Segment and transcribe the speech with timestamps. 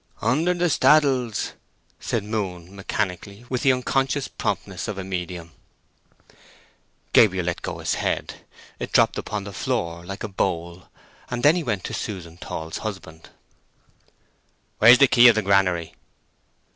[0.23, 1.51] "Under the staddles,"
[1.99, 5.51] said Moon, mechanically, with the unconscious promptness of a medium.
[7.13, 8.31] Gabriel let go his head,
[8.79, 10.89] and it dropped upon the floor like a bowl.
[11.29, 13.29] He then went to Susan Tall's husband.
[14.79, 15.93] "Where's the key of the granary?"